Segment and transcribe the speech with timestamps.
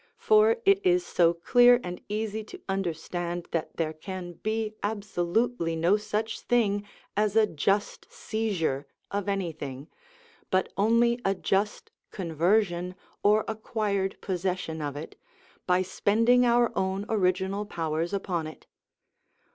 [0.17, 5.95] For it is so clear and easy to understand that there can be absolutely no
[5.95, 9.89] such thing as a just seizure of anything,
[10.49, 15.19] but only a just conversion or acquired possession of it,
[15.67, 18.65] by spending our own original powers upon it.